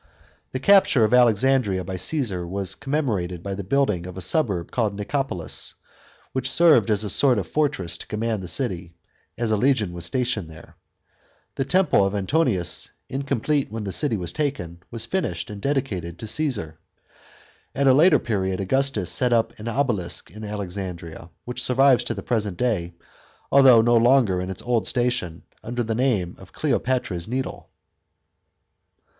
The 0.51 0.59
capture 0.59 1.03
of 1.05 1.13
Alexandria 1.13 1.83
by 1.83 1.93
Csesar 1.93 2.49
was 2.49 2.73
commemorated 2.73 3.43
by 3.43 3.53
the 3.53 3.63
bmldin'j; 3.63 4.07
of 4.07 4.17
a 4.17 4.19
suburb 4.21 4.71
called 4.71 4.95
Nicopolis, 4.95 5.75
which 6.33 6.49
served 6.49 6.89
as 6.89 7.03
a 7.03 7.07
sort 7.11 7.37
of 7.37 7.45
fortress 7.47 7.99
to 7.99 8.07
command 8.07 8.41
the 8.41 8.47
city, 8.47 8.95
as 9.37 9.51
a 9.51 9.57
legion 9.57 9.93
was 9.93 10.03
stationed 10.03 10.49
there. 10.49 10.75
The 11.53 11.65
temple 11.65 12.03
of 12.03 12.15
Antonius, 12.15 12.89
incomplete 13.09 13.71
when 13.71 13.83
the 13.83 13.91
city 13.91 14.17
was 14.17 14.33
taken, 14.33 14.81
was 14.89 15.05
finished 15.05 15.51
and 15.51 15.61
dedicated 15.61 16.17
to 16.17 16.25
Cassar. 16.25 16.79
At 17.75 17.85
a 17.85 17.93
later 17.93 18.17
period 18.17 18.59
Augustus 18.59 19.11
set 19.11 19.31
up 19.31 19.53
an 19.59 19.67
obelisk 19.67 20.31
in 20.31 20.43
Alexandria, 20.43 21.29
which 21.45 21.61
survives 21.61 22.03
to 22.05 22.15
the 22.15 22.23
present 22.23 22.57
day, 22.57 22.95
although 23.51 23.81
no 23.81 23.97
longer 23.97 24.41
in 24.41 24.49
its 24.49 24.63
old 24.63 24.87
station, 24.87 25.43
f 25.51 25.57
under 25.63 25.83
the 25.83 25.93
name 25.93 26.35
of 26.39 26.53
Cleopatra's 26.53 27.27
needle. 27.27 27.69